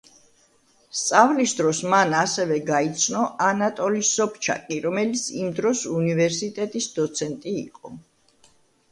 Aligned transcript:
სწავლის 0.99 1.51
დროს 1.57 1.81
მან 1.93 2.13
ასევე 2.21 2.55
გაიცნო 2.69 3.25
ანატოლი 3.47 4.01
სობჩაკი, 4.11 4.77
რომელიც 4.85 5.25
იმ 5.43 5.51
დროს 5.59 5.83
უნივერსიტეტის 5.99 6.87
დოცენტი 6.97 7.53
იყო. 7.65 7.93